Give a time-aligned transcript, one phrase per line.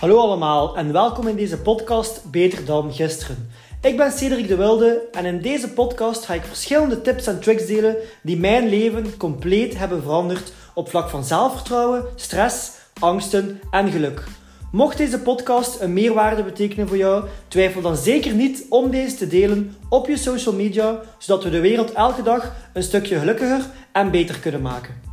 [0.00, 3.50] Hallo allemaal en welkom in deze podcast Beter dan gisteren.
[3.82, 7.66] Ik ben Cedric de Wilde en in deze podcast ga ik verschillende tips en tricks
[7.66, 14.24] delen die mijn leven compleet hebben veranderd op vlak van zelfvertrouwen, stress, angsten en geluk.
[14.72, 19.26] Mocht deze podcast een meerwaarde betekenen voor jou, twijfel dan zeker niet om deze te
[19.26, 24.10] delen op je social media, zodat we de wereld elke dag een stukje gelukkiger en
[24.10, 25.09] beter kunnen maken.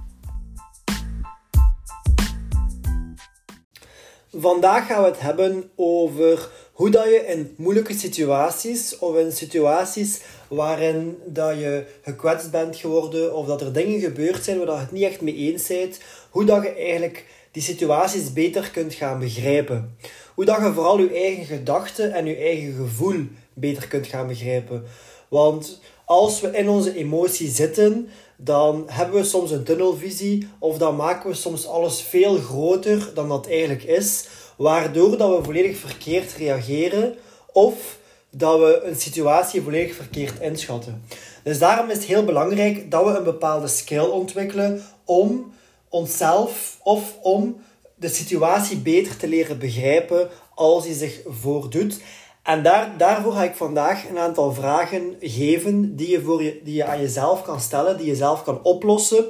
[4.39, 10.21] Vandaag gaan we het hebben over hoe dat je in moeilijke situaties of in situaties
[10.47, 14.91] waarin dat je gekwetst bent geworden of dat er dingen gebeurd zijn waar je het
[14.91, 19.97] niet echt mee eens bent, hoe dat je eigenlijk die situaties beter kunt gaan begrijpen.
[20.35, 23.25] Hoe dat je vooral je eigen gedachten en je eigen gevoel
[23.59, 24.83] beter kunt gaan begrijpen.
[25.27, 30.95] Want als we in onze emotie zitten, dan hebben we soms een tunnelvisie of dan
[30.95, 36.33] maken we soms alles veel groter dan dat eigenlijk is, waardoor dat we volledig verkeerd
[36.33, 37.15] reageren
[37.51, 37.97] of
[38.29, 41.03] dat we een situatie volledig verkeerd inschatten.
[41.43, 45.53] Dus daarom is het heel belangrijk dat we een bepaalde skill ontwikkelen om
[45.89, 47.61] onszelf of om
[47.95, 51.99] de situatie beter te leren begrijpen als die zich voordoet.
[52.47, 56.75] En daar, daarvoor ga ik vandaag een aantal vragen geven die je, voor je, die
[56.75, 59.25] je aan jezelf kan stellen, die je zelf kan oplossen,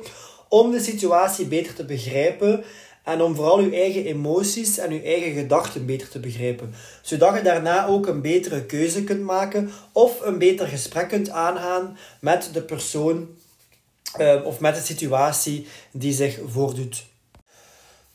[0.47, 2.63] om de situatie beter te begrijpen
[3.03, 6.73] en om vooral je eigen emoties en je eigen gedachten beter te begrijpen.
[7.01, 11.97] Zodat je daarna ook een betere keuze kunt maken of een beter gesprek kunt aangaan
[12.19, 13.27] met de persoon
[14.19, 17.05] uh, of met de situatie die zich voordoet.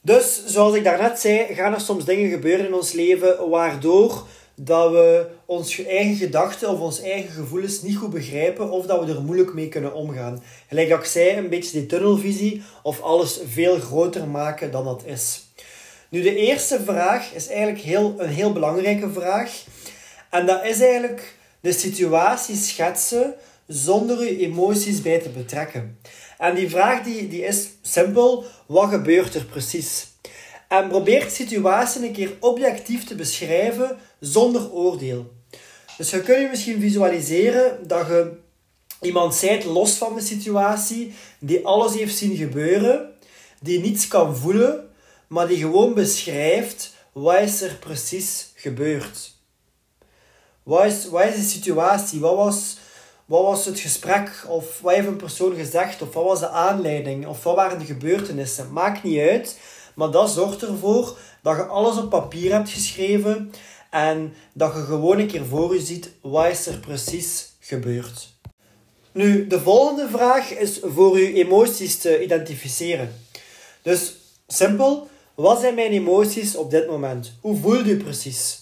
[0.01, 4.91] Dus, zoals ik daarnet zei, gaan er soms dingen gebeuren in ons leven waardoor dat
[4.91, 9.23] we onze eigen gedachten of onze eigen gevoelens niet goed begrijpen of dat we er
[9.23, 10.43] moeilijk mee kunnen omgaan.
[10.69, 15.03] Gelijk dat ik zei, een beetje die tunnelvisie of alles veel groter maken dan dat
[15.07, 15.43] is.
[16.09, 19.65] Nu, de eerste vraag is eigenlijk heel, een heel belangrijke vraag.
[20.31, 23.35] En dat is eigenlijk de situatie schetsen
[23.67, 25.99] zonder je emoties bij te betrekken.
[26.39, 28.45] En die vraag die, die is simpel.
[28.67, 30.07] Wat gebeurt er precies?
[30.73, 35.33] En probeer de situatie een keer objectief te beschrijven zonder oordeel.
[35.97, 38.33] Dus je kunt je misschien visualiseren dat je
[39.01, 43.13] iemand zijt los van de situatie, die alles heeft zien gebeuren,
[43.61, 44.89] die niets kan voelen,
[45.27, 49.35] maar die gewoon beschrijft wat is er precies gebeurd.
[50.63, 52.21] Wat is, wat is de situatie?
[52.21, 52.77] Wat was
[53.25, 54.45] wat was het gesprek?
[54.49, 56.03] Of wat heeft een persoon gezegd?
[56.03, 57.27] Of wat was de aanleiding?
[57.27, 58.73] Of wat waren de gebeurtenissen?
[58.73, 59.59] Maakt niet uit.
[59.95, 63.53] Maar dat zorgt ervoor dat je alles op papier hebt geschreven.
[63.91, 68.29] En dat je gewoon een keer voor je ziet wat is er precies gebeurd.
[69.13, 73.15] Nu, de volgende vraag is voor je emoties te identificeren.
[73.83, 74.15] Dus
[74.47, 77.33] simpel, wat zijn mijn emoties op dit moment?
[77.41, 78.61] Hoe voel je precies?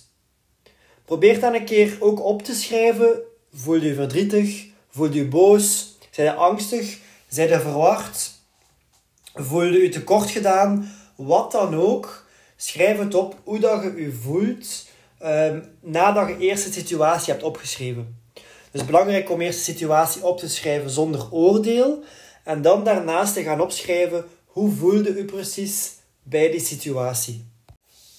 [1.04, 4.66] Probeer dan een keer ook op te schrijven Voel je verdrietig?
[4.90, 5.96] Voel je boos?
[6.10, 6.98] Zijn je angstig?
[7.28, 8.30] Zijn je verward?
[9.34, 10.92] Voel je je tekort gedaan?
[11.26, 12.26] Wat dan ook.
[12.56, 14.86] Schrijf het op hoe dat je je voelt
[15.22, 18.18] um, nadat je eerst de situatie hebt opgeschreven.
[18.34, 22.02] Het is belangrijk om eerst de situatie op te schrijven zonder oordeel.
[22.44, 25.92] En dan daarnaast te gaan opschrijven hoe voelde u precies
[26.22, 27.44] bij die situatie.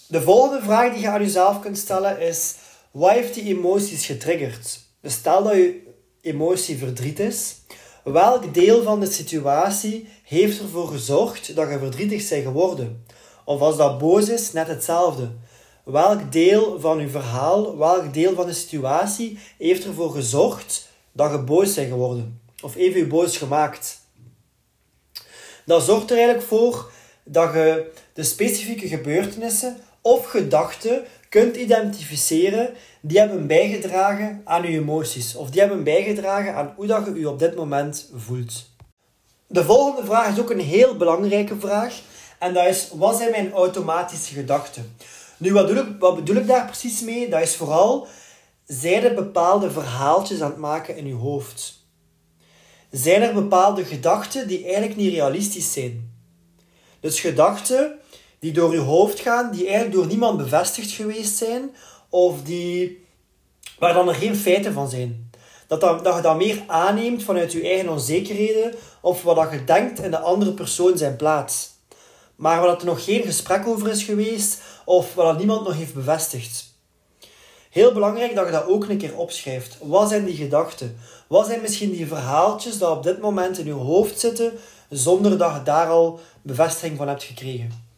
[0.07, 2.55] De volgende vraag die je aan jezelf kunt stellen is:
[2.91, 4.79] wat heeft die emoties getriggerd?
[5.01, 5.81] Dus stel dat je
[6.21, 7.55] emotie verdriet is,
[8.03, 13.05] welk deel van de situatie heeft ervoor gezorgd dat je verdrietig bent geworden?
[13.45, 15.29] Of als dat boos is, net hetzelfde.
[15.83, 21.37] Welk deel van je verhaal, welk deel van de situatie heeft ervoor gezorgd dat je
[21.37, 22.41] boos bent geworden?
[22.61, 23.99] Of even je boos gemaakt?
[25.65, 26.91] Dat zorgt er eigenlijk voor
[27.23, 35.35] dat je de specifieke gebeurtenissen of gedachten kunt identificeren die hebben bijgedragen aan je emoties.
[35.35, 38.69] Of die hebben bijgedragen aan hoe dat je je op dit moment voelt.
[39.51, 41.99] De volgende vraag is ook een heel belangrijke vraag.
[42.39, 44.95] En dat is, wat zijn mijn automatische gedachten?
[45.37, 47.29] Nu, wat bedoel, ik, wat bedoel ik daar precies mee?
[47.29, 48.07] Dat is vooral,
[48.65, 51.85] zijn er bepaalde verhaaltjes aan het maken in je hoofd?
[52.91, 56.13] Zijn er bepaalde gedachten die eigenlijk niet realistisch zijn?
[56.99, 57.99] Dus gedachten
[58.39, 61.75] die door je hoofd gaan, die eigenlijk door niemand bevestigd geweest zijn,
[62.09, 63.05] of die,
[63.79, 65.30] waar dan er geen feiten van zijn.
[65.71, 69.99] Dat, dat, dat je dat meer aanneemt vanuit je eigen onzekerheden, of wat je denkt
[69.99, 71.69] in de andere persoon zijn plaats.
[72.35, 76.73] Maar waar er nog geen gesprek over is geweest, of wat niemand nog heeft bevestigd.
[77.69, 79.77] Heel belangrijk dat je dat ook een keer opschrijft.
[79.81, 80.97] Wat zijn die gedachten?
[81.27, 84.51] Wat zijn misschien die verhaaltjes die op dit moment in je hoofd zitten,
[84.89, 87.89] zonder dat je daar al bevestiging van hebt gekregen?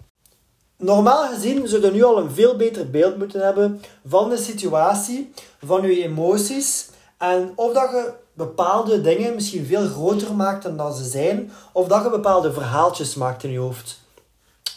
[0.77, 5.31] normaal gezien zouden we nu al een veel beter beeld moeten hebben van de situatie,
[5.65, 6.91] van je emoties
[7.31, 11.87] en of dat je bepaalde dingen misschien veel groter maakt dan dat ze zijn, of
[11.87, 13.99] dat je bepaalde verhaaltjes maakt in je hoofd.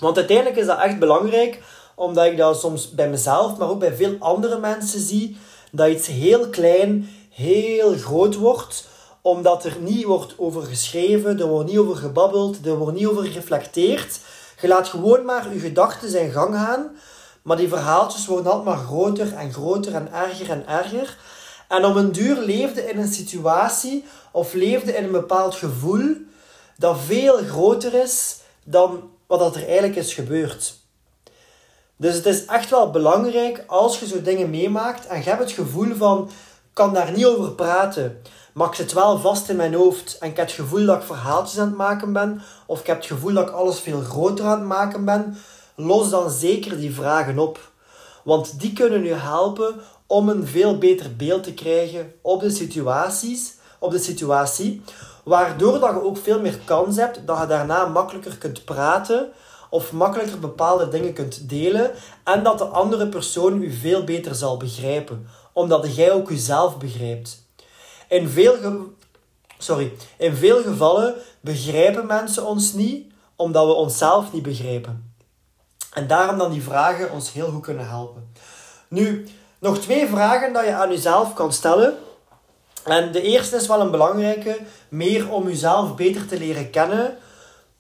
[0.01, 1.63] Want uiteindelijk is dat echt belangrijk,
[1.95, 5.37] omdat ik dat soms bij mezelf, maar ook bij veel andere mensen zie,
[5.73, 8.89] dat iets heel klein heel groot wordt,
[9.21, 13.25] omdat er niet wordt over geschreven, er wordt niet over gebabbeld, er wordt niet over
[13.25, 14.19] gereflecteerd.
[14.61, 16.97] Je laat gewoon maar je gedachten zijn gang gaan,
[17.43, 21.17] maar die verhaaltjes worden altijd maar groter en groter en erger en erger.
[21.69, 26.17] En om een duur leefde in een situatie of leefde in een bepaald gevoel
[26.77, 30.75] dat veel groter is dan wat er eigenlijk is gebeurd.
[31.97, 35.53] Dus het is echt wel belangrijk als je zo dingen meemaakt en je hebt het
[35.53, 36.31] gevoel van,
[36.73, 38.23] kan daar niet over praten,
[38.53, 41.03] maar ik zit wel vast in mijn hoofd en ik heb het gevoel dat ik
[41.03, 44.45] verhaaltjes aan het maken ben, of ik heb het gevoel dat ik alles veel groter
[44.45, 45.37] aan het maken ben,
[45.75, 47.71] los dan zeker die vragen op.
[48.27, 49.75] Want die kunnen je helpen
[50.07, 54.83] om een veel beter beeld te krijgen op de situaties, op de situatie,
[55.25, 59.29] waardoor dat je ook veel meer kans hebt dat je daarna makkelijker kunt praten
[59.71, 61.91] of makkelijker bepaalde dingen kunt delen
[62.25, 67.43] en dat de andere persoon u veel beter zal begrijpen, omdat jij ook jezelf begrijpt.
[68.09, 68.55] In veel,
[69.59, 69.93] Sorry.
[70.17, 75.16] In veel gevallen begrijpen mensen ons niet omdat we onszelf niet begrijpen.
[75.97, 78.33] En daarom dan die vragen ons heel goed kunnen helpen.
[78.89, 79.27] Nu,
[79.59, 81.95] nog twee vragen dat je aan jezelf kan stellen.
[82.85, 84.59] En de eerste is wel een belangrijke,
[84.89, 87.17] meer om jezelf beter te leren kennen.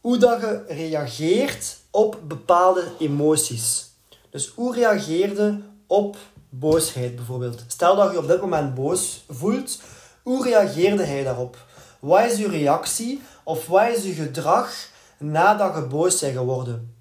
[0.01, 3.91] Hoe dat je reageert op bepaalde emoties.
[4.31, 6.17] Dus hoe reageerde op
[6.49, 7.65] boosheid bijvoorbeeld?
[7.67, 9.81] Stel dat je op dit moment boos voelt,
[10.23, 11.57] hoe reageerde hij daarop?
[12.01, 14.75] Wat is je reactie of wat is je gedrag
[15.19, 16.96] nadat je boos bent geworden?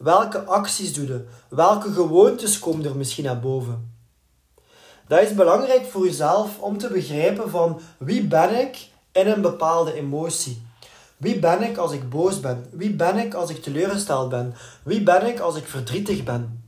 [0.00, 1.24] Welke acties doe?
[1.48, 3.94] Welke gewoontes komen er misschien naar boven?
[5.08, 9.92] Dat is belangrijk voor jezelf om te begrijpen van wie ben ik in een bepaalde
[9.94, 10.62] emotie.
[11.16, 12.66] Wie ben ik als ik boos ben?
[12.72, 14.54] Wie ben ik als ik teleurgesteld ben?
[14.82, 16.64] Wie ben ik als ik verdrietig ben?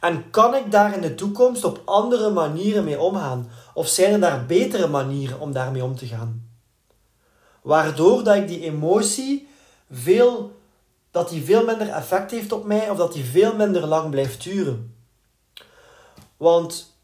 [0.00, 3.50] En kan ik daar in de toekomst op andere manieren mee omgaan?
[3.74, 6.48] Of zijn er daar betere manieren om daarmee om te gaan?
[7.62, 9.48] Waardoor dat ik die emotie
[9.90, 10.60] veel,
[11.12, 14.42] dat die veel minder effect heeft op mij of dat die veel minder lang blijft
[14.42, 14.94] duren.
[16.36, 16.96] Want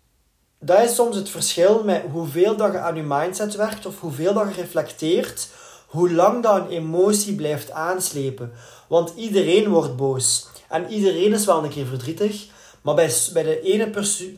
[0.58, 4.34] dat is soms het verschil met hoeveel dat je aan je mindset werkt of hoeveel
[4.34, 5.48] dat je reflecteert,
[5.86, 8.52] hoe lang dat een emotie blijft aanslepen.
[8.86, 12.46] Want iedereen wordt boos en iedereen is wel een keer verdrietig,
[12.88, 13.90] maar bij, bij de ene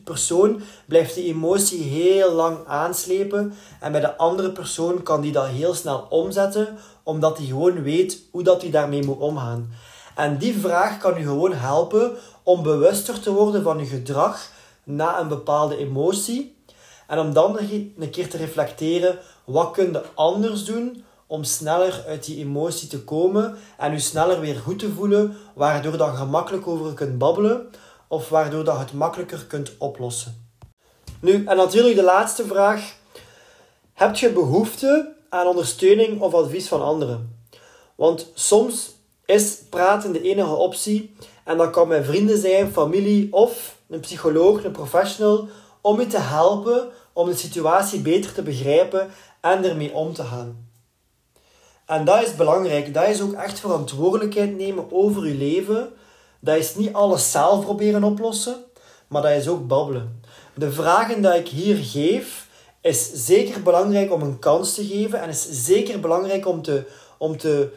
[0.05, 3.55] persoon blijft die emotie heel lang aanslepen.
[3.81, 8.23] En bij de andere persoon kan die dat heel snel omzetten, omdat hij gewoon weet
[8.31, 9.71] hoe dat hij daarmee moet omgaan.
[10.15, 12.13] En die vraag kan u gewoon helpen
[12.43, 14.51] om bewuster te worden van je gedrag
[14.85, 16.57] na een bepaalde emotie.
[17.07, 22.25] En om dan een keer te reflecteren, wat kun je anders doen om sneller uit
[22.25, 26.95] die emotie te komen en je sneller weer goed te voelen, waardoor je gemakkelijk over
[26.95, 27.71] kunt babbelen
[28.11, 30.49] of waardoor dat je het makkelijker kunt oplossen.
[31.21, 32.95] Nu, en natuurlijk de laatste vraag.
[33.93, 37.39] Heb je behoefte aan ondersteuning of advies van anderen?
[37.95, 38.91] Want soms
[39.25, 41.15] is praten de enige optie
[41.45, 45.49] en dat kan met vrienden zijn, familie of een psycholoog, een professional,
[45.81, 50.69] om je te helpen om de situatie beter te begrijpen en ermee om te gaan.
[51.87, 52.95] En dat is belangrijk.
[52.95, 55.93] Dat is ook echt verantwoordelijkheid nemen over je leven
[56.41, 58.57] dat is niet alles zelf proberen oplossen,
[59.09, 60.23] maar dat is ook babbelen.
[60.55, 62.49] De vragen die ik hier geef,
[62.81, 66.87] is zeker belangrijk om een kans te geven en is zeker belangrijk om te,
[67.19, 67.73] om te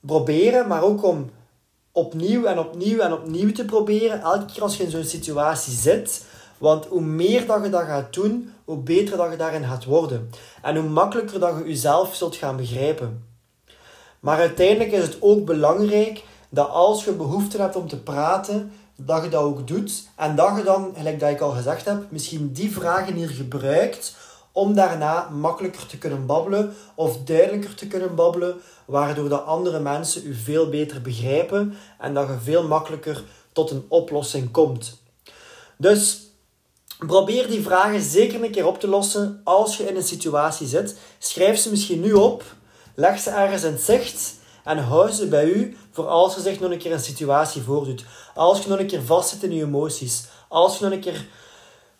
[0.00, 1.30] proberen, maar ook om
[1.92, 6.24] opnieuw en opnieuw en opnieuw te proberen, elke keer als je in zo'n situatie zit.
[6.58, 10.30] Want hoe meer dat je dat gaat doen, hoe beter dat je daarin gaat worden.
[10.62, 13.24] En hoe makkelijker dat je jezelf zult gaan begrijpen.
[14.20, 16.24] Maar uiteindelijk is het ook belangrijk
[16.56, 20.08] dat als je behoefte hebt om te praten, dat je dat ook doet.
[20.14, 24.16] En dat je dan, gelijk dat ik al gezegd heb, misschien die vragen hier gebruikt
[24.52, 30.26] om daarna makkelijker te kunnen babbelen of duidelijker te kunnen babbelen, waardoor de andere mensen
[30.26, 35.00] u veel beter begrijpen en dat je veel makkelijker tot een oplossing komt.
[35.76, 36.30] Dus
[37.06, 40.96] probeer die vragen zeker een keer op te lossen als je in een situatie zit.
[41.18, 42.44] Schrijf ze misschien nu op,
[42.94, 44.34] leg ze ergens in zicht
[44.64, 48.04] en hou ze bij u voor als je zich nog een keer een situatie voordoet.
[48.34, 50.26] Als je nog een keer vastzit in je emoties.
[50.48, 51.26] Als je nog een keer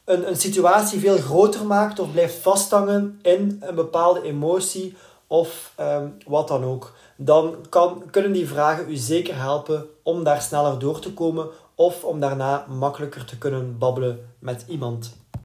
[0.05, 4.97] een, een situatie veel groter maakt of blijft vasthangen in een bepaalde emotie.
[5.27, 10.43] of ehm, wat dan ook, dan kan, kunnen die vragen u zeker helpen om daar
[10.43, 15.17] sneller door te komen of om daarna makkelijker te kunnen babbelen met iemand.